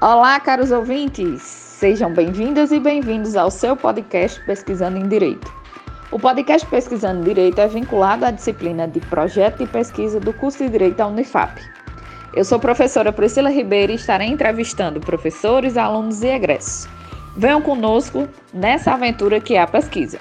[0.00, 1.42] Olá, caros ouvintes!
[1.42, 5.52] Sejam bem-vindas e bem-vindos ao seu podcast Pesquisando em Direito.
[6.12, 10.58] O podcast Pesquisando em Direito é vinculado à disciplina de Projeto de Pesquisa do curso
[10.58, 11.60] de Direito da Unifap.
[12.32, 16.88] Eu sou professora Priscila Ribeiro e estarei entrevistando professores, alunos e egressos.
[17.36, 20.20] Venham conosco nessa aventura que é a pesquisa.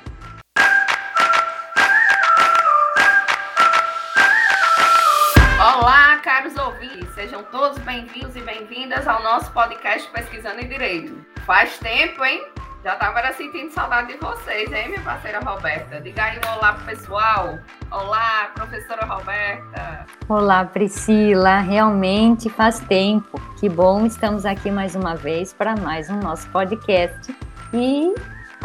[9.58, 11.18] Podcast Pesquisando em Direito.
[11.44, 12.46] Faz tempo, hein?
[12.84, 16.00] Já estava sentindo saudade de vocês, hein, minha parceira Roberta?
[16.00, 17.58] Diga aí um olá pro pessoal.
[17.90, 20.06] Olá, professora Roberta.
[20.30, 21.58] Olá, Priscila.
[21.62, 23.42] Realmente faz tempo.
[23.60, 27.36] Que bom estamos aqui mais uma vez para mais um nosso podcast
[27.74, 28.14] e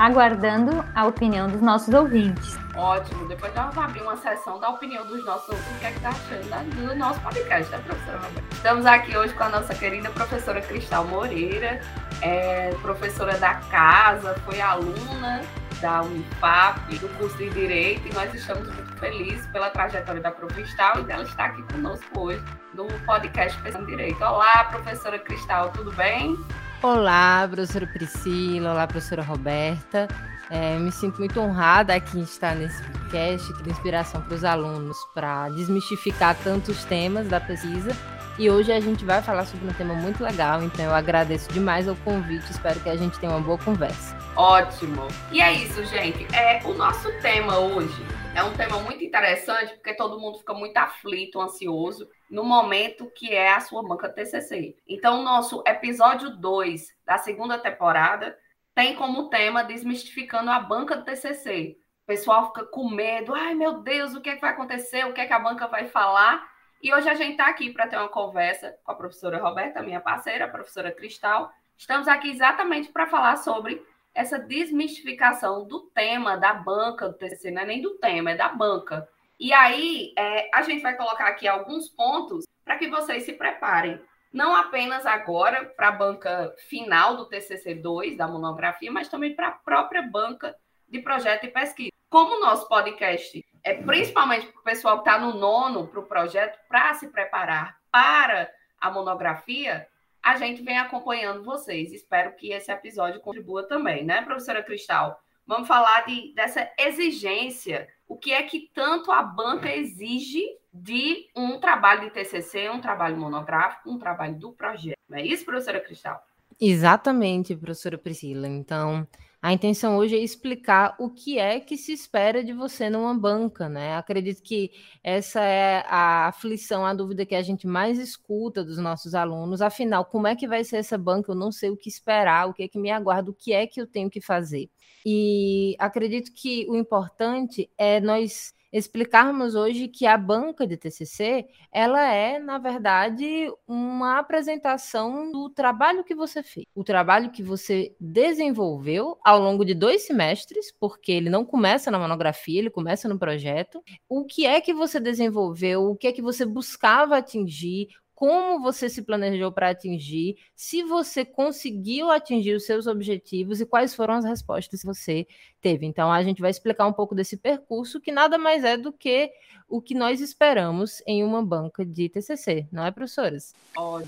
[0.02, 2.58] aguardando a opinião dos nossos ouvintes.
[2.74, 3.28] Ótimo.
[3.28, 6.00] Depois nós vamos abrir uma sessão da opinião dos nossos ouvintes, o que é que
[6.00, 8.42] tá achando do nosso podcast, né, professora Roberta?
[8.50, 11.80] Estamos aqui hoje com a nossa querida professora Cristal Moreira,
[12.20, 15.40] é professora da casa, foi aluna
[15.80, 20.98] da Unifap, do curso de Direito, e nós estamos muito felizes pela trajetória da Cristal
[20.98, 22.42] e dela estar aqui conosco hoje
[22.74, 24.20] no podcast Pensando Direito.
[24.24, 26.36] Olá, professora Cristal, tudo bem?
[26.82, 30.08] Olá, professora Priscila, olá, professora Roberta.
[30.50, 34.96] É, me sinto muito honrada aqui em estar nesse podcast, que inspiração para os alunos
[35.14, 37.92] para desmistificar tantos temas da pesquisa.
[38.36, 41.86] E hoje a gente vai falar sobre um tema muito legal, então eu agradeço demais
[41.86, 44.18] o convite, espero que a gente tenha uma boa conversa.
[44.34, 45.06] Ótimo!
[45.30, 46.26] E é isso, gente.
[46.34, 50.76] É, o nosso tema hoje é um tema muito interessante, porque todo mundo fica muito
[50.78, 54.74] aflito, ansioso, no momento que é a sua banca TCC.
[54.88, 58.38] Então, o nosso episódio 2 da segunda temporada
[58.74, 61.76] tem como tema desmistificando a banca do TCC.
[62.04, 65.12] O pessoal fica com medo, ai meu Deus, o que, é que vai acontecer, o
[65.12, 66.50] que é que a banca vai falar.
[66.82, 70.00] E hoje a gente está aqui para ter uma conversa com a professora Roberta, minha
[70.00, 71.52] parceira, a professora Cristal.
[71.76, 77.60] Estamos aqui exatamente para falar sobre essa desmistificação do tema da banca do TCC, não
[77.60, 79.06] é nem do tema, é da banca.
[79.38, 84.00] E aí, é, a gente vai colocar aqui alguns pontos para que vocês se preparem.
[84.32, 89.52] Não apenas agora para a banca final do TCC2, da monografia, mas também para a
[89.52, 90.56] própria banca
[90.88, 91.92] de projeto e pesquisa.
[92.08, 96.06] Como o nosso podcast é principalmente para o pessoal que está no nono para o
[96.06, 98.50] projeto, para se preparar para
[98.80, 99.86] a monografia,
[100.22, 101.92] a gente vem acompanhando vocês.
[101.92, 105.20] Espero que esse episódio contribua também, né, professora Cristal?
[105.52, 107.86] Vamos falar de, dessa exigência.
[108.08, 110.42] O que é que tanto a banca exige
[110.72, 114.96] de um trabalho de TCC, um trabalho monográfico, um trabalho do projeto?
[115.06, 116.24] Não é isso, professora Cristal?
[116.58, 118.48] Exatamente, professora Priscila.
[118.48, 119.06] Então,
[119.42, 123.68] a intenção hoje é explicar o que é que se espera de você numa banca,
[123.68, 123.94] né?
[123.96, 124.70] Acredito que
[125.04, 129.60] essa é a aflição, a dúvida que a gente mais escuta dos nossos alunos.
[129.60, 131.32] Afinal, como é que vai ser essa banca?
[131.32, 133.66] Eu não sei o que esperar, o que é que me aguarda, o que é
[133.66, 134.70] que eu tenho que fazer.
[135.04, 142.10] E acredito que o importante é nós explicarmos hoje que a banca de TCC, ela
[142.10, 149.18] é, na verdade, uma apresentação do trabalho que você fez, o trabalho que você desenvolveu
[149.22, 153.82] ao longo de dois semestres, porque ele não começa na monografia, ele começa no projeto.
[154.08, 157.88] O que é que você desenvolveu, o que é que você buscava atingir,
[158.22, 163.96] como você se planejou para atingir, se você conseguiu atingir os seus objetivos e quais
[163.96, 165.26] foram as respostas que você
[165.60, 165.86] teve.
[165.86, 169.32] Então, a gente vai explicar um pouco desse percurso, que nada mais é do que
[169.68, 173.56] o que nós esperamos em uma banca de TCC, não é, professoras?
[173.76, 174.06] Olha,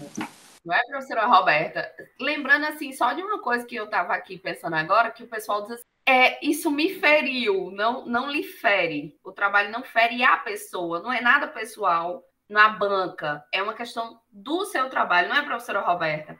[0.64, 1.92] não é, professora Roberta?
[2.20, 5.62] Lembrando, assim, só de uma coisa que eu estava aqui pensando agora, que o pessoal
[5.62, 9.18] diz assim, é, isso me feriu, não, não lhe fere.
[9.24, 13.44] O trabalho não fere a pessoa, não é nada pessoal na banca.
[13.52, 16.36] É uma questão do seu trabalho, não é, professora Roberta?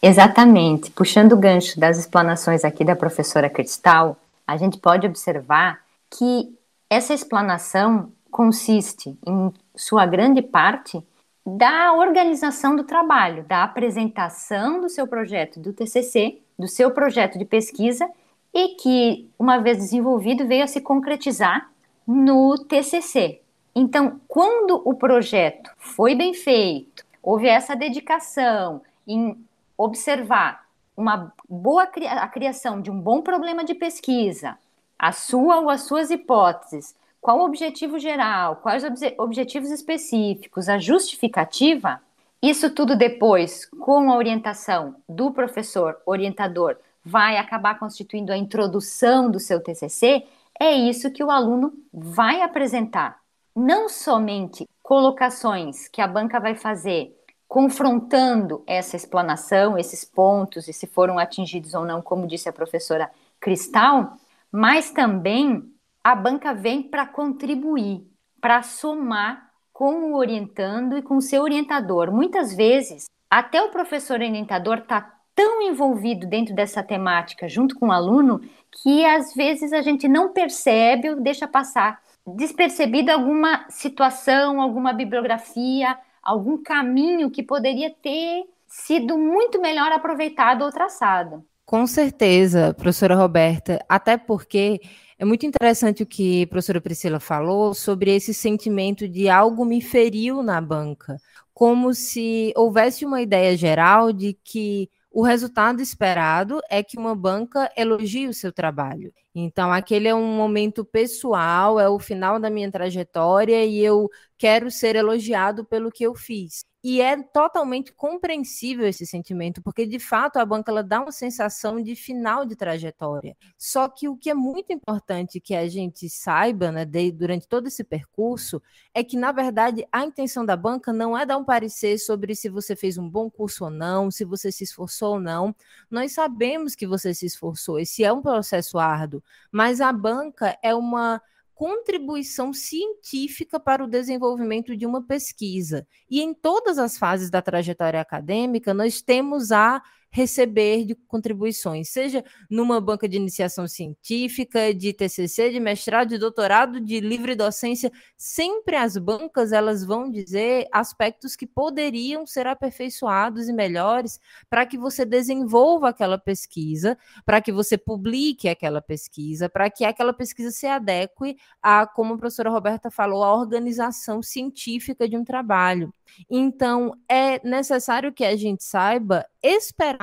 [0.00, 0.90] Exatamente.
[0.90, 4.16] Puxando o gancho das explanações aqui da professora Cristal,
[4.46, 6.56] a gente pode observar que
[6.90, 11.02] essa explanação consiste, em sua grande parte,
[11.44, 17.44] da organização do trabalho, da apresentação do seu projeto do TCC, do seu projeto de
[17.44, 18.08] pesquisa,
[18.54, 21.70] e que, uma vez desenvolvido, veio a se concretizar
[22.06, 23.41] no TCC,
[23.74, 29.42] então, quando o projeto foi bem feito, houve essa dedicação em
[29.76, 34.58] observar uma boa a criação de um bom problema de pesquisa,
[34.98, 40.78] a sua ou as suas hipóteses, qual o objetivo geral, quais os objetivos específicos, a
[40.78, 42.00] justificativa,
[42.42, 49.40] isso tudo depois, com a orientação do professor orientador, vai acabar constituindo a introdução do
[49.40, 50.24] seu TCC,
[50.60, 53.21] é isso que o aluno vai apresentar
[53.54, 57.16] não somente colocações que a banca vai fazer
[57.52, 63.10] confrontando essa explanação, esses pontos, e se foram atingidos ou não, como disse a professora
[63.38, 64.16] Cristal,
[64.50, 65.62] mas também
[66.02, 68.06] a banca vem para contribuir,
[68.40, 72.10] para somar com o orientando e com o seu orientador.
[72.10, 77.92] Muitas vezes, até o professor orientador está tão envolvido dentro dessa temática junto com o
[77.92, 78.40] aluno
[78.82, 85.98] que às vezes a gente não percebe ou deixa passar despercebida alguma situação, alguma bibliografia,
[86.22, 91.44] algum caminho que poderia ter sido muito melhor aproveitado ou traçado.
[91.64, 94.80] Com certeza, professora Roberta, até porque
[95.18, 99.80] é muito interessante o que a professora Priscila falou sobre esse sentimento de algo me
[99.80, 101.16] feriu na banca,
[101.54, 107.70] como se houvesse uma ideia geral de que o resultado esperado é que uma banca
[107.76, 109.12] elogie o seu trabalho.
[109.34, 114.70] Então, aquele é um momento pessoal, é o final da minha trajetória e eu quero
[114.70, 116.64] ser elogiado pelo que eu fiz.
[116.84, 121.80] E é totalmente compreensível esse sentimento, porque de fato a banca ela dá uma sensação
[121.80, 123.36] de final de trajetória.
[123.56, 127.68] Só que o que é muito importante que a gente saiba né, de, durante todo
[127.68, 128.60] esse percurso
[128.92, 132.48] é que, na verdade, a intenção da banca não é dar um parecer sobre se
[132.48, 135.54] você fez um bom curso ou não, se você se esforçou ou não.
[135.88, 140.74] Nós sabemos que você se esforçou, esse é um processo árduo, mas a banca é
[140.74, 141.22] uma
[141.62, 145.86] contribuição científica para o desenvolvimento de uma pesquisa.
[146.10, 149.80] E em todas as fases da trajetória acadêmica, nós temos a
[150.12, 156.78] receber de contribuições, seja numa banca de iniciação científica, de TCC, de mestrado, de doutorado,
[156.78, 163.54] de livre docência, sempre as bancas elas vão dizer aspectos que poderiam ser aperfeiçoados e
[163.54, 164.20] melhores
[164.50, 170.12] para que você desenvolva aquela pesquisa, para que você publique aquela pesquisa, para que aquela
[170.12, 175.92] pesquisa se adeque a, como a professora Roberta falou, a organização científica de um trabalho.
[176.30, 180.01] Então, é necessário que a gente saiba esperar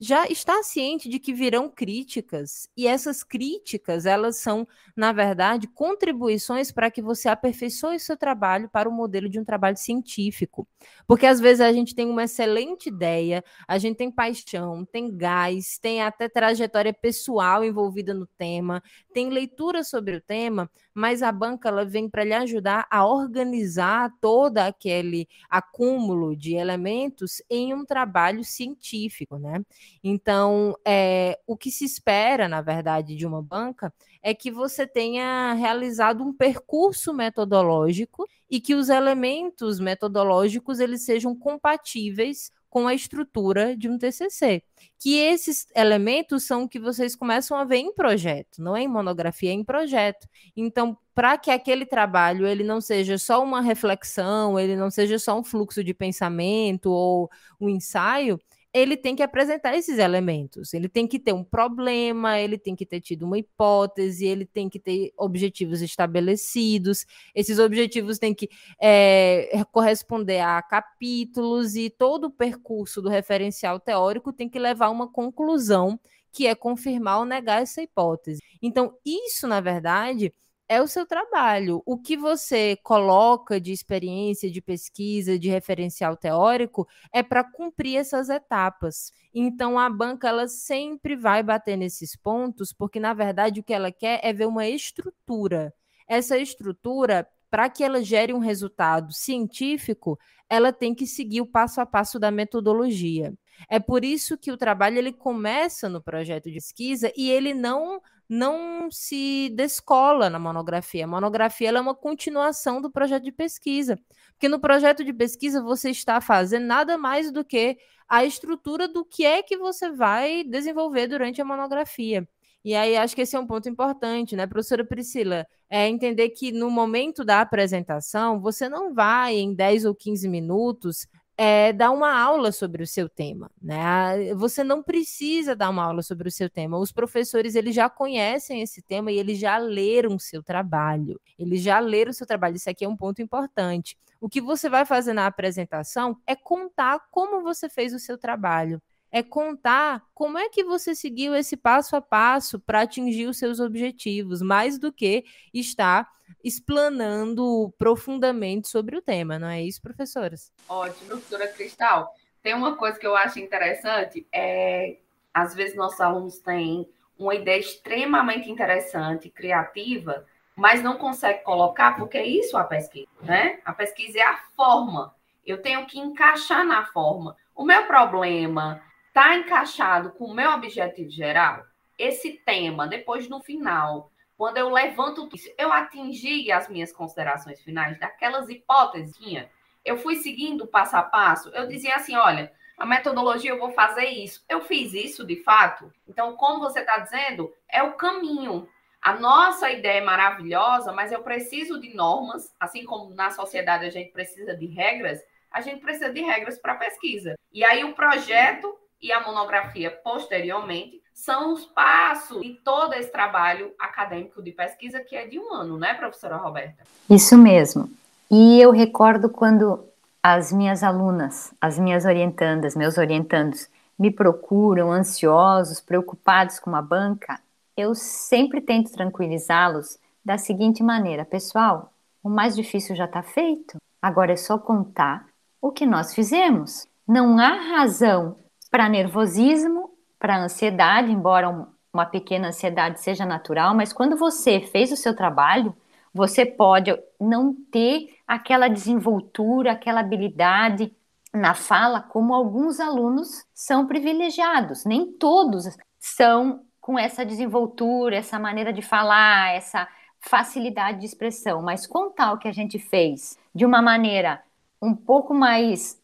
[0.00, 2.66] já está ciente de que virão críticas.
[2.74, 4.66] E essas críticas elas são
[4.96, 9.76] na verdade contribuições para que você aperfeiçoe seu trabalho para o modelo de um trabalho
[9.76, 10.66] científico.
[11.06, 15.78] Porque às vezes a gente tem uma excelente ideia a gente tem paixão tem gás
[15.78, 18.82] tem até trajetória pessoal envolvida no tema
[19.12, 24.12] tem leitura sobre o tema mas a banca ela vem para lhe ajudar a organizar
[24.20, 29.64] todo aquele acúmulo de elementos em um trabalho científico, né?
[30.04, 33.90] Então, é, o que se espera, na verdade, de uma banca
[34.22, 41.34] é que você tenha realizado um percurso metodológico e que os elementos metodológicos eles sejam
[41.34, 44.62] compatíveis com a estrutura de um TCC.
[44.98, 49.50] Que esses elementos são que vocês começam a ver em projeto, não é em monografia,
[49.50, 50.28] é em projeto.
[50.56, 55.38] Então, para que aquele trabalho ele não seja só uma reflexão, ele não seja só
[55.38, 57.28] um fluxo de pensamento ou
[57.60, 58.40] um ensaio,
[58.72, 60.72] ele tem que apresentar esses elementos.
[60.72, 64.68] Ele tem que ter um problema, ele tem que ter tido uma hipótese, ele tem
[64.68, 67.04] que ter objetivos estabelecidos.
[67.34, 68.48] Esses objetivos têm que
[68.80, 74.90] é, corresponder a capítulos e todo o percurso do referencial teórico tem que levar a
[74.90, 75.98] uma conclusão
[76.32, 78.40] que é confirmar ou negar essa hipótese.
[78.62, 80.32] Então, isso, na verdade,
[80.70, 81.82] é o seu trabalho.
[81.84, 88.28] O que você coloca de experiência, de pesquisa, de referencial teórico é para cumprir essas
[88.28, 89.10] etapas.
[89.34, 93.90] Então a banca ela sempre vai bater nesses pontos, porque na verdade o que ela
[93.90, 95.74] quer é ver uma estrutura.
[96.06, 100.16] Essa estrutura, para que ela gere um resultado científico,
[100.48, 103.34] ela tem que seguir o passo a passo da metodologia.
[103.68, 108.00] É por isso que o trabalho ele começa no projeto de pesquisa e ele não
[108.30, 111.04] não se descola na monografia.
[111.04, 113.98] A monografia é uma continuação do projeto de pesquisa.
[114.34, 117.76] Porque no projeto de pesquisa você está fazendo nada mais do que
[118.08, 122.26] a estrutura do que é que você vai desenvolver durante a monografia.
[122.64, 125.44] E aí acho que esse é um ponto importante, né, professora Priscila?
[125.68, 131.08] É entender que no momento da apresentação, você não vai em 10 ou 15 minutos
[131.42, 134.34] é, dar uma aula sobre o seu tema, né?
[134.34, 136.76] Você não precisa dar uma aula sobre o seu tema.
[136.76, 141.18] Os professores eles já conhecem esse tema e eles já leram o seu trabalho.
[141.38, 142.56] Eles já leram o seu trabalho.
[142.56, 143.96] Isso aqui é um ponto importante.
[144.20, 148.78] O que você vai fazer na apresentação é contar como você fez o seu trabalho
[149.12, 153.60] é contar como é que você seguiu esse passo a passo para atingir os seus
[153.60, 156.08] objetivos, mais do que estar
[156.44, 160.52] explanando profundamente sobre o tema, não é isso, professoras?
[160.68, 162.14] Ótimo, professora Cristal.
[162.42, 164.98] Tem uma coisa que eu acho interessante, é
[165.32, 166.88] às vezes nossos alunos têm
[167.18, 170.26] uma ideia extremamente interessante, criativa,
[170.56, 173.60] mas não consegue colocar, porque é isso a pesquisa, né?
[173.64, 175.14] A pesquisa é a forma
[175.46, 177.34] Eu tenho que encaixar na forma.
[177.54, 181.64] O meu problema está encaixado com o meu objetivo geral?
[181.98, 187.98] Esse tema, depois no final, quando eu levanto isso, eu atingi as minhas considerações finais
[187.98, 189.50] daquelas hipóteses tinha.
[189.84, 191.50] Eu fui seguindo passo a passo.
[191.50, 194.44] Eu dizia assim: olha, a metodologia eu vou fazer isso.
[194.48, 195.92] Eu fiz isso de fato.
[196.08, 198.68] Então, como você está dizendo, é o caminho.
[199.02, 203.90] A nossa ideia é maravilhosa, mas eu preciso de normas, assim como na sociedade a
[203.90, 207.34] gente precisa de regras, a gente precisa de regras para pesquisa.
[207.50, 213.72] E aí o projeto e a monografia posteriormente são os passos de todo esse trabalho
[213.78, 216.84] acadêmico de pesquisa que é de um ano, né, professora Roberta?
[217.08, 217.90] Isso mesmo.
[218.30, 219.84] E eu recordo quando
[220.22, 227.38] as minhas alunas, as minhas orientandas, meus orientandos, me procuram ansiosos, preocupados com uma banca,
[227.76, 231.92] eu sempre tento tranquilizá-los da seguinte maneira: pessoal,
[232.22, 235.26] o mais difícil já está feito, agora é só contar
[235.60, 236.86] o que nós fizemos.
[237.06, 238.36] Não há razão
[238.70, 244.96] para nervosismo, para ansiedade, embora uma pequena ansiedade seja natural, mas quando você fez o
[244.96, 245.74] seu trabalho,
[246.12, 250.92] você pode não ter aquela desenvoltura, aquela habilidade
[251.32, 254.84] na fala, como alguns alunos são privilegiados.
[254.84, 259.86] Nem todos são com essa desenvoltura, essa maneira de falar, essa
[260.20, 264.42] facilidade de expressão, mas contar o que a gente fez de uma maneira
[264.82, 265.99] um pouco mais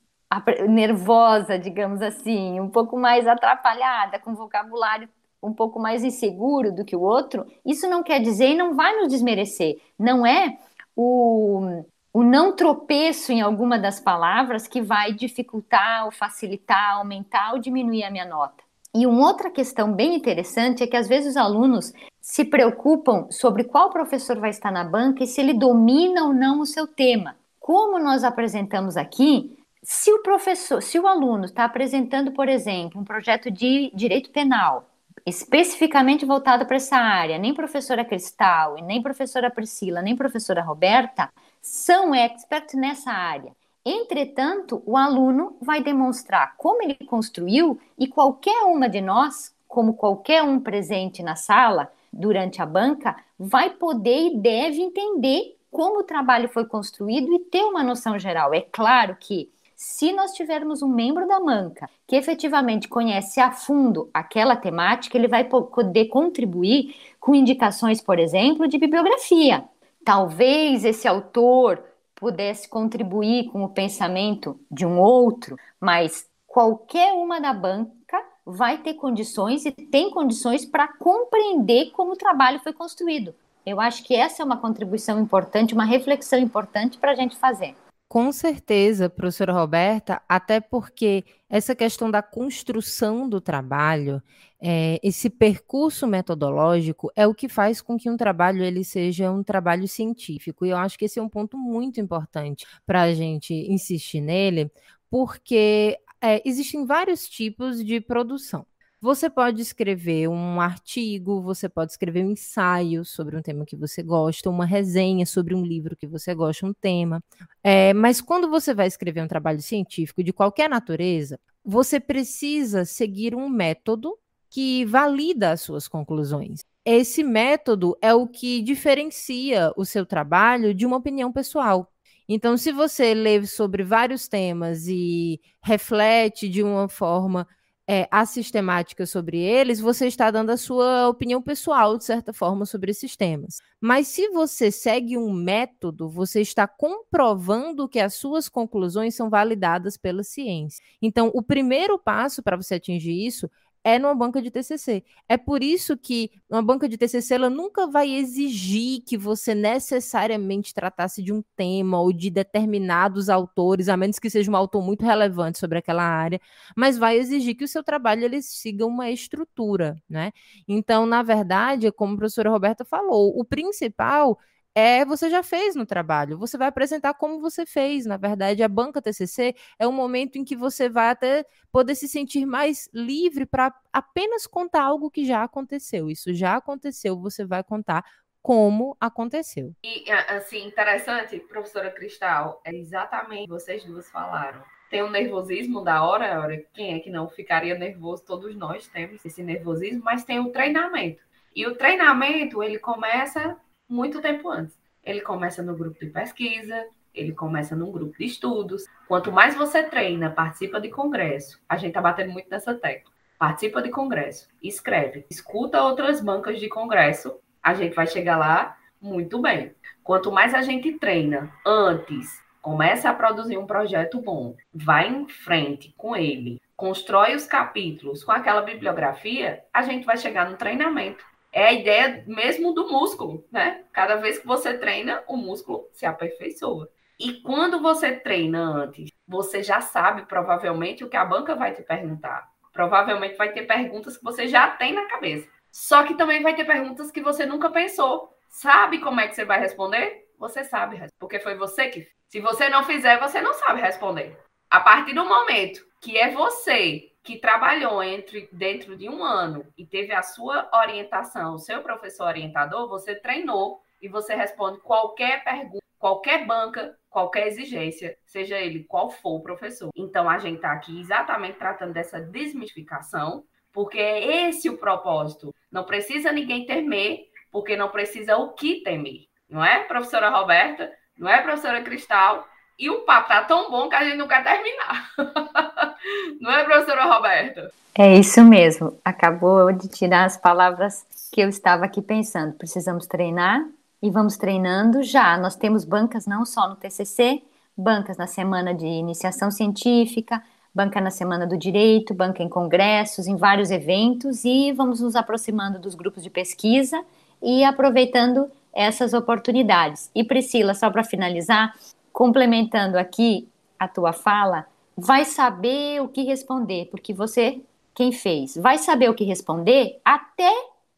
[0.68, 5.08] nervosa, digamos assim, um pouco mais atrapalhada, com vocabulário
[5.42, 8.96] um pouco mais inseguro do que o outro, isso não quer dizer e não vai
[8.96, 9.76] nos desmerecer.
[9.98, 10.58] Não é
[10.94, 17.58] o, o não tropeço em alguma das palavras que vai dificultar ou facilitar, aumentar ou
[17.58, 18.64] diminuir a minha nota.
[18.94, 23.64] E uma outra questão bem interessante é que às vezes os alunos se preocupam sobre
[23.64, 27.36] qual professor vai estar na banca e se ele domina ou não o seu tema.
[27.60, 29.56] Como nós apresentamos aqui,
[29.88, 34.90] se o professor, se o aluno está apresentando, por exemplo, um projeto de direito penal,
[35.24, 41.30] especificamente voltado para essa área, nem professora Cristal, nem professora Priscila, nem professora Roberta
[41.62, 43.52] são experts nessa área.
[43.84, 50.42] Entretanto, o aluno vai demonstrar como ele construiu e qualquer uma de nós, como qualquer
[50.42, 56.48] um presente na sala durante a banca, vai poder e deve entender como o trabalho
[56.48, 58.52] foi construído e ter uma noção geral.
[58.52, 64.08] É claro que se nós tivermos um membro da manca que efetivamente conhece a fundo
[64.12, 69.64] aquela temática, ele vai poder contribuir com indicações, por exemplo, de bibliografia.
[70.02, 77.52] Talvez esse autor pudesse contribuir com o pensamento de um outro, mas qualquer uma da
[77.52, 83.34] banca vai ter condições e tem condições para compreender como o trabalho foi construído.
[83.66, 87.74] Eu acho que essa é uma contribuição importante, uma reflexão importante para a gente fazer.
[88.08, 94.22] Com certeza, professora Roberta, até porque essa questão da construção do trabalho,
[94.62, 99.42] é, esse percurso metodológico é o que faz com que um trabalho ele seja um
[99.42, 100.64] trabalho científico.
[100.64, 104.70] E eu acho que esse é um ponto muito importante para a gente insistir nele,
[105.10, 108.64] porque é, existem vários tipos de produção.
[109.00, 114.02] Você pode escrever um artigo, você pode escrever um ensaio sobre um tema que você
[114.02, 117.22] gosta, uma resenha sobre um livro que você gosta, um tema.
[117.62, 123.34] É, mas quando você vai escrever um trabalho científico de qualquer natureza, você precisa seguir
[123.34, 124.16] um método
[124.50, 126.60] que valida as suas conclusões.
[126.84, 131.92] Esse método é o que diferencia o seu trabalho de uma opinião pessoal.
[132.28, 137.46] Então, se você lê sobre vários temas e reflete de uma forma
[137.88, 142.90] é, sistemática sobre eles, você está dando a sua opinião pessoal, de certa forma, sobre
[142.90, 143.58] esses temas.
[143.80, 149.96] Mas se você segue um método, você está comprovando que as suas conclusões são validadas
[149.96, 150.82] pela ciência.
[151.00, 153.48] Então, o primeiro passo para você atingir isso
[153.86, 155.04] é numa banca de TCC.
[155.28, 160.74] É por isso que uma banca de TCC ela nunca vai exigir que você necessariamente
[160.74, 165.04] tratasse de um tema ou de determinados autores, a menos que seja um autor muito
[165.04, 166.40] relevante sobre aquela área,
[166.76, 170.32] mas vai exigir que o seu trabalho ele siga uma estrutura, né?
[170.66, 174.36] Então, na verdade, como a professora Roberta falou, o principal
[174.78, 176.36] é você já fez no trabalho.
[176.36, 178.04] Você vai apresentar como você fez.
[178.04, 182.06] Na verdade, a banca TCC é um momento em que você vai até poder se
[182.06, 186.10] sentir mais livre para apenas contar algo que já aconteceu.
[186.10, 188.04] Isso já aconteceu, você vai contar
[188.42, 189.74] como aconteceu.
[189.82, 194.62] E assim, interessante, professora Cristal, é exatamente vocês duas falaram.
[194.90, 198.26] Tem o nervosismo da hora, hora, quem é que não ficaria nervoso?
[198.26, 201.24] Todos nós temos esse nervosismo, mas tem o treinamento.
[201.54, 204.78] E o treinamento, ele começa muito tempo antes.
[205.02, 208.84] Ele começa no grupo de pesquisa, ele começa num grupo de estudos.
[209.08, 213.12] Quanto mais você treina, participa de congresso, a gente tá batendo muito nessa tecla.
[213.38, 219.40] Participa de congresso, escreve, escuta outras bancas de congresso, a gente vai chegar lá muito
[219.40, 219.74] bem.
[220.02, 225.94] Quanto mais a gente treina antes, começa a produzir um projeto bom, vai em frente
[225.96, 231.24] com ele, constrói os capítulos com aquela bibliografia, a gente vai chegar no treinamento.
[231.56, 233.82] É a ideia mesmo do músculo, né?
[233.90, 236.86] Cada vez que você treina, o músculo se aperfeiçoa.
[237.18, 241.80] E quando você treina antes, você já sabe provavelmente o que a banca vai te
[241.80, 242.46] perguntar.
[242.74, 245.48] Provavelmente vai ter perguntas que você já tem na cabeça.
[245.72, 248.36] Só que também vai ter perguntas que você nunca pensou.
[248.50, 250.28] Sabe como é que você vai responder?
[250.38, 252.06] Você sabe, porque foi você que.
[252.28, 254.38] Se você não fizer, você não sabe responder.
[254.68, 259.84] A partir do momento que é você que trabalhou entre, dentro de um ano e
[259.84, 265.84] teve a sua orientação, o seu professor orientador, você treinou e você responde qualquer pergunta,
[265.98, 269.90] qualquer banca, qualquer exigência, seja ele qual for o professor.
[269.96, 275.52] Então, a gente está aqui exatamente tratando dessa desmistificação, porque é esse o propósito.
[275.68, 279.26] Não precisa ninguém temer, porque não precisa o que temer.
[279.48, 280.92] Não é, professora Roberta?
[281.18, 282.46] Não é, professora Cristal?
[282.78, 285.10] E o papo tá tão bom que a gente não quer terminar.
[286.40, 287.72] não é, professora Roberta?
[287.94, 288.98] É isso mesmo.
[289.02, 292.52] Acabou de tirar as palavras que eu estava aqui pensando.
[292.52, 293.66] Precisamos treinar
[294.02, 295.38] e vamos treinando já.
[295.38, 297.42] Nós temos bancas não só no TCC,
[297.74, 300.42] bancas na semana de iniciação científica,
[300.74, 305.78] banca na semana do direito, banca em congressos, em vários eventos e vamos nos aproximando
[305.78, 307.02] dos grupos de pesquisa
[307.42, 310.10] e aproveitando essas oportunidades.
[310.14, 311.74] E Priscila, só para finalizar,
[312.16, 313.46] complementando aqui
[313.78, 314.64] a tua fala,
[314.96, 317.60] vai saber o que responder, porque você,
[317.94, 320.50] quem fez, vai saber o que responder até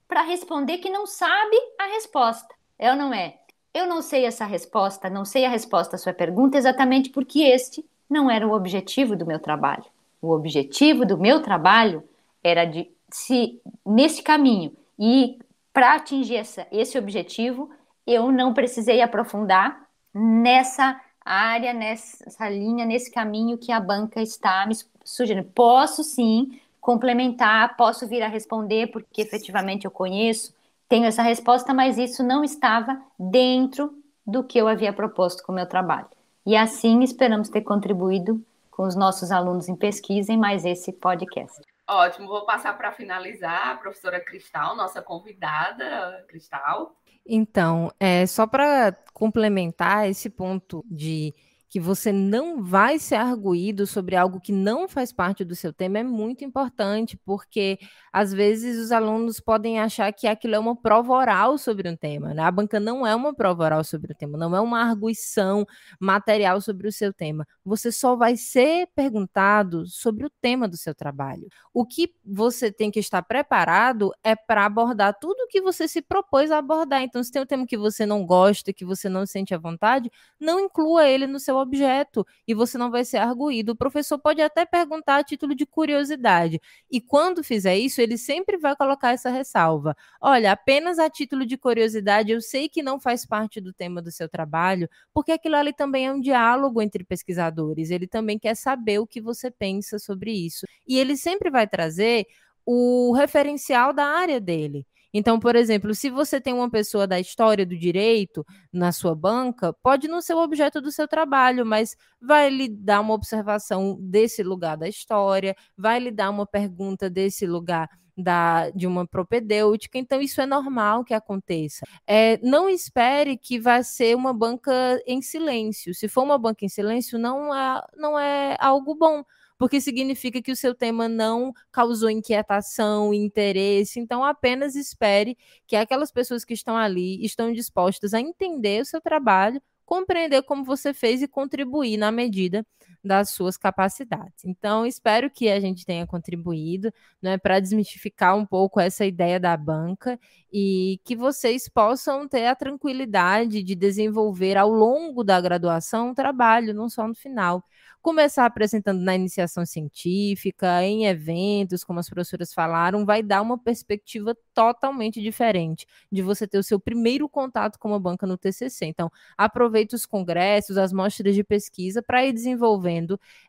[0.07, 2.55] para responder que não sabe a resposta.
[2.79, 3.35] É ou não é?
[3.75, 7.85] Eu não sei essa resposta, não sei a resposta à sua pergunta exatamente porque este
[8.09, 9.87] não era o objetivo do meu trabalho.
[10.23, 12.05] O objetivo do meu trabalho
[12.45, 15.37] era de se nesse caminho e
[15.73, 17.69] para atingir essa, esse objetivo,
[18.07, 24.75] eu não precisei aprofundar nessa área, nessa linha, nesse caminho que a banca está me
[25.05, 25.49] sugerindo.
[25.55, 30.55] Posso sim complementar, posso vir a responder, porque efetivamente eu conheço,
[30.89, 33.93] tenho essa resposta, mas isso não estava dentro
[34.27, 36.09] do que eu havia proposto com o meu trabalho.
[36.47, 41.61] E assim esperamos ter contribuído com os nossos alunos em pesquisa em mais esse podcast.
[41.87, 46.95] Ótimo, vou passar para finalizar a professora Cristal, nossa convidada, Cristal.
[47.29, 51.35] Então, é, só para complementar esse ponto de
[51.69, 55.99] que você não vai ser arguído sobre algo que não faz parte do seu tema
[55.99, 57.79] é muito importante, porque
[58.13, 62.33] às vezes os alunos podem achar que aquilo é uma prova oral sobre um tema.
[62.33, 62.43] Né?
[62.43, 65.67] A banca não é uma prova oral sobre o tema, não é uma arguição
[66.01, 67.47] material sobre o seu tema.
[67.65, 71.49] Você só vai ser perguntado sobre o tema do seu trabalho.
[71.75, 76.01] O que você tem que estar preparado é para abordar tudo o que você se
[76.01, 77.03] propôs a abordar.
[77.03, 80.11] Então, se tem um tema que você não gosta, que você não sente à vontade,
[80.41, 83.73] não inclua ele no seu objeto e você não vai ser arguído.
[83.73, 86.61] O professor pode até perguntar a título de curiosidade.
[86.91, 89.97] E quando fizer isso, ele sempre vai colocar essa ressalva.
[90.21, 94.11] Olha, apenas a título de curiosidade, eu sei que não faz parte do tema do
[94.11, 97.91] seu trabalho, porque aquilo ali também é um diálogo entre pesquisadores.
[97.91, 100.67] Ele também quer saber o que você pensa sobre isso.
[100.87, 102.27] E ele sempre vai trazer
[102.65, 104.87] o referencial da área dele.
[105.13, 109.73] Então, por exemplo, se você tem uma pessoa da história do direito na sua banca,
[109.83, 114.43] pode não ser o objeto do seu trabalho, mas vai lhe dar uma observação desse
[114.43, 120.21] lugar da história, vai lhe dar uma pergunta desse lugar da, de uma propedêutica, então
[120.21, 121.87] isso é normal que aconteça.
[122.07, 125.95] É, não espere que vai ser uma banca em silêncio.
[125.95, 129.23] Se for uma banca em silêncio, não é, não é algo bom
[129.59, 133.99] porque significa que o seu tema não causou inquietação, interesse.
[134.01, 139.01] Então, apenas espere que aquelas pessoas que estão ali estão dispostas a entender o seu
[139.01, 142.65] trabalho, compreender como você fez e contribuir na medida
[143.03, 144.45] das suas capacidades.
[144.45, 149.57] Então, espero que a gente tenha contribuído né, para desmistificar um pouco essa ideia da
[149.57, 150.19] banca
[150.53, 156.75] e que vocês possam ter a tranquilidade de desenvolver ao longo da graduação um trabalho,
[156.75, 157.63] não só no final
[158.01, 164.37] começar apresentando na iniciação científica, em eventos, como as professoras falaram, vai dar uma perspectiva
[164.55, 168.87] totalmente diferente de você ter o seu primeiro contato com uma banca no TCC.
[168.87, 172.88] Então, aproveite os congressos, as mostras de pesquisa para ir desenvolvendo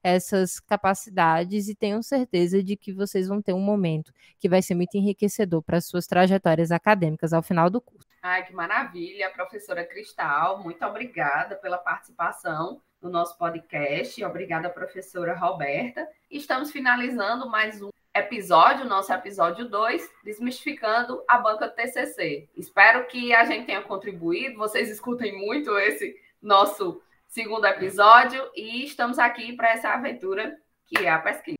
[0.04, 4.76] essas capacidades e tenham certeza de que vocês vão ter um momento que vai ser
[4.76, 8.08] muito enriquecedor para as suas trajetórias acadêmicas ao final do curso.
[8.22, 14.24] Ai, que maravilha, professora Cristal, muito obrigada pela participação no nosso podcast.
[14.24, 16.08] Obrigada, professora Roberta.
[16.30, 22.50] Estamos finalizando mais um episódio, nosso episódio 2, desmistificando a banca TCC.
[22.56, 29.20] Espero que a gente tenha contribuído, vocês escutem muito esse nosso segundo episódio e estamos
[29.20, 31.59] aqui para essa aventura que é a pesquisa.